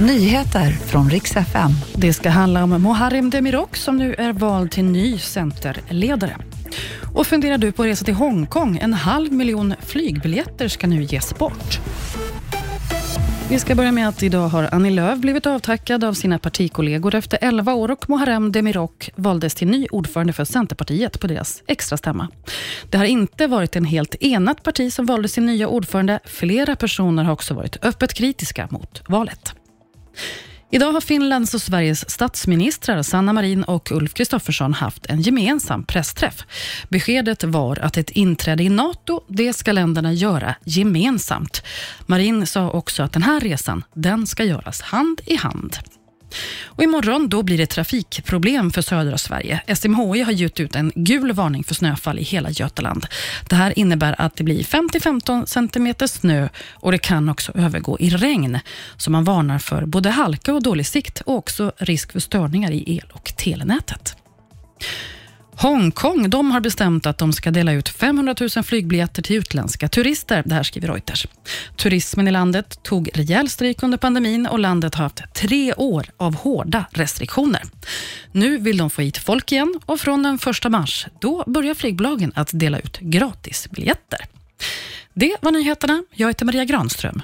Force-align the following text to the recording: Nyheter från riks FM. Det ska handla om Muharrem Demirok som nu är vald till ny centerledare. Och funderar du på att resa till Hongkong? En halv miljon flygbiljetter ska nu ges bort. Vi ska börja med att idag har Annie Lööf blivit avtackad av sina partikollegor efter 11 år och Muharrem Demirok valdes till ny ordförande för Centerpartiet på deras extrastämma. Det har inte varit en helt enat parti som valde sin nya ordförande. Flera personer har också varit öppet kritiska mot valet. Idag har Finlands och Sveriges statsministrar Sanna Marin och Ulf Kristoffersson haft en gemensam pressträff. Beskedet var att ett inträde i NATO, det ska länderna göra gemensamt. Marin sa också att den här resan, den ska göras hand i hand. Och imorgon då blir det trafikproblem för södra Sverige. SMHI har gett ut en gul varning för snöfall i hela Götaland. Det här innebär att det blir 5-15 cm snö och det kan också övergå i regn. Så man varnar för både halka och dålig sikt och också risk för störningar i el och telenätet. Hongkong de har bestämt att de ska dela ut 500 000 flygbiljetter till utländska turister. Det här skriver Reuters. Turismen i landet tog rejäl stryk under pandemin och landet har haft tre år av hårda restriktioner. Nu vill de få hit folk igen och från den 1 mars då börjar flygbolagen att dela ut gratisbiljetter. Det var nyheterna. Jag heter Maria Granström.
Nyheter 0.00 0.70
från 0.70 1.10
riks 1.10 1.36
FM. 1.36 1.70
Det 1.94 2.12
ska 2.12 2.30
handla 2.30 2.64
om 2.64 2.82
Muharrem 2.82 3.30
Demirok 3.30 3.76
som 3.76 3.96
nu 3.96 4.14
är 4.14 4.32
vald 4.32 4.70
till 4.70 4.84
ny 4.84 5.18
centerledare. 5.18 6.36
Och 7.14 7.26
funderar 7.26 7.58
du 7.58 7.72
på 7.72 7.82
att 7.82 7.88
resa 7.88 8.04
till 8.04 8.14
Hongkong? 8.14 8.78
En 8.78 8.94
halv 8.94 9.32
miljon 9.32 9.74
flygbiljetter 9.80 10.68
ska 10.68 10.86
nu 10.86 11.02
ges 11.02 11.38
bort. 11.38 11.80
Vi 13.50 13.58
ska 13.58 13.74
börja 13.74 13.92
med 13.92 14.08
att 14.08 14.22
idag 14.22 14.48
har 14.48 14.68
Annie 14.72 14.90
Lööf 14.90 15.18
blivit 15.18 15.46
avtackad 15.46 16.04
av 16.04 16.14
sina 16.14 16.38
partikollegor 16.38 17.14
efter 17.14 17.38
11 17.42 17.74
år 17.74 17.90
och 17.90 18.10
Muharrem 18.10 18.52
Demirok 18.52 19.10
valdes 19.14 19.54
till 19.54 19.68
ny 19.68 19.86
ordförande 19.90 20.32
för 20.32 20.44
Centerpartiet 20.44 21.20
på 21.20 21.26
deras 21.26 21.62
extrastämma. 21.66 22.28
Det 22.90 22.98
har 22.98 23.04
inte 23.04 23.46
varit 23.46 23.76
en 23.76 23.84
helt 23.84 24.14
enat 24.14 24.62
parti 24.62 24.92
som 24.92 25.06
valde 25.06 25.28
sin 25.28 25.46
nya 25.46 25.68
ordförande. 25.68 26.20
Flera 26.24 26.76
personer 26.76 27.24
har 27.24 27.32
också 27.32 27.54
varit 27.54 27.84
öppet 27.84 28.14
kritiska 28.14 28.68
mot 28.70 29.02
valet. 29.08 29.54
Idag 30.70 30.92
har 30.92 31.00
Finlands 31.00 31.54
och 31.54 31.62
Sveriges 31.62 32.10
statsministrar 32.10 33.02
Sanna 33.02 33.32
Marin 33.32 33.64
och 33.64 33.92
Ulf 33.92 34.14
Kristoffersson 34.14 34.72
haft 34.74 35.06
en 35.06 35.20
gemensam 35.20 35.84
pressträff. 35.84 36.44
Beskedet 36.88 37.44
var 37.44 37.78
att 37.78 37.96
ett 37.96 38.10
inträde 38.10 38.62
i 38.62 38.68
NATO, 38.68 39.20
det 39.28 39.52
ska 39.52 39.72
länderna 39.72 40.12
göra 40.12 40.54
gemensamt. 40.64 41.62
Marin 42.06 42.46
sa 42.46 42.70
också 42.70 43.02
att 43.02 43.12
den 43.12 43.22
här 43.22 43.40
resan, 43.40 43.84
den 43.94 44.26
ska 44.26 44.44
göras 44.44 44.80
hand 44.80 45.20
i 45.26 45.36
hand. 45.36 45.76
Och 46.64 46.82
imorgon 46.82 47.28
då 47.28 47.42
blir 47.42 47.58
det 47.58 47.66
trafikproblem 47.66 48.70
för 48.70 48.82
södra 48.82 49.18
Sverige. 49.18 49.60
SMHI 49.76 50.22
har 50.22 50.32
gett 50.32 50.60
ut 50.60 50.74
en 50.74 50.92
gul 50.94 51.32
varning 51.32 51.64
för 51.64 51.74
snöfall 51.74 52.18
i 52.18 52.22
hela 52.22 52.50
Götaland. 52.50 53.06
Det 53.48 53.56
här 53.56 53.78
innebär 53.78 54.14
att 54.18 54.36
det 54.36 54.44
blir 54.44 54.62
5-15 54.62 55.46
cm 55.46 56.08
snö 56.08 56.48
och 56.72 56.92
det 56.92 56.98
kan 56.98 57.28
också 57.28 57.52
övergå 57.54 57.98
i 57.98 58.10
regn. 58.10 58.58
Så 58.96 59.10
man 59.10 59.24
varnar 59.24 59.58
för 59.58 59.86
både 59.86 60.10
halka 60.10 60.54
och 60.54 60.62
dålig 60.62 60.86
sikt 60.86 61.20
och 61.20 61.34
också 61.34 61.72
risk 61.76 62.12
för 62.12 62.20
störningar 62.20 62.70
i 62.70 62.96
el 62.96 63.12
och 63.12 63.32
telenätet. 63.36 64.16
Hongkong 65.60 66.30
de 66.30 66.50
har 66.50 66.60
bestämt 66.60 67.06
att 67.06 67.18
de 67.18 67.32
ska 67.32 67.50
dela 67.50 67.72
ut 67.72 67.88
500 67.88 68.34
000 68.40 68.64
flygbiljetter 68.64 69.22
till 69.22 69.36
utländska 69.36 69.88
turister. 69.88 70.42
Det 70.46 70.54
här 70.54 70.62
skriver 70.62 70.88
Reuters. 70.88 71.26
Turismen 71.76 72.28
i 72.28 72.30
landet 72.30 72.82
tog 72.82 73.10
rejäl 73.14 73.48
stryk 73.48 73.82
under 73.82 73.98
pandemin 73.98 74.46
och 74.46 74.58
landet 74.58 74.94
har 74.94 75.02
haft 75.02 75.34
tre 75.34 75.74
år 75.74 76.06
av 76.16 76.34
hårda 76.34 76.84
restriktioner. 76.90 77.62
Nu 78.32 78.58
vill 78.58 78.76
de 78.76 78.90
få 78.90 79.02
hit 79.02 79.18
folk 79.18 79.52
igen 79.52 79.80
och 79.86 80.00
från 80.00 80.22
den 80.22 80.38
1 80.64 80.70
mars 80.70 81.06
då 81.20 81.44
börjar 81.46 81.74
flygbolagen 81.74 82.32
att 82.34 82.50
dela 82.52 82.78
ut 82.78 82.98
gratisbiljetter. 82.98 84.20
Det 85.14 85.36
var 85.40 85.52
nyheterna. 85.52 86.02
Jag 86.14 86.28
heter 86.28 86.44
Maria 86.44 86.64
Granström. 86.64 87.22